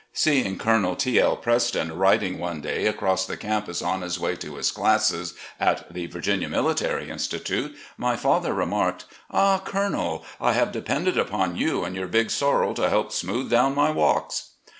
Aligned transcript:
Seeing 0.13 0.57
Colonel 0.57 0.95
T. 0.95 1.19
L. 1.19 1.37
Preston 1.37 1.95
riding 1.95 2.39
one 2.39 2.59
day 2.59 2.87
across 2.87 3.27
the 3.27 3.37
camptis 3.37 3.83
on 3.85 4.01
his 4.01 4.19
way 4.19 4.35
to 4.37 4.55
his 4.55 4.71
classes 4.71 5.35
at 5.59 5.93
the 5.93 6.07
Vii'ginia 6.07 6.49
Military 6.49 7.11
Institute, 7.11 7.75
my 7.97 8.15
father 8.15 8.51
remarked: 8.51 9.05
"Ah, 9.29 9.59
Colonel, 9.63 10.25
I 10.41 10.53
have 10.53 10.71
depended 10.71 11.19
upon 11.19 11.55
you 11.55 11.83
and 11.83 11.95
your 11.95 12.07
big 12.07 12.31
sorrel 12.31 12.73
to 12.73 12.89
help 12.89 13.11
smooth 13.11 13.51
do'wn 13.51 13.75
my 13.75 13.91
•walks 13.93 14.45